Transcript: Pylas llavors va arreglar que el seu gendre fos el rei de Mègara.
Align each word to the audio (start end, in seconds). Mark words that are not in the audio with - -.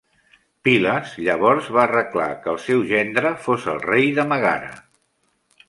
Pylas 0.67 1.11
llavors 1.27 1.67
va 1.75 1.83
arreglar 1.83 2.31
que 2.45 2.51
el 2.55 2.59
seu 2.65 2.81
gendre 2.95 3.35
fos 3.47 3.69
el 3.75 3.79
rei 3.87 4.11
de 4.19 4.29
Mègara. 4.33 4.77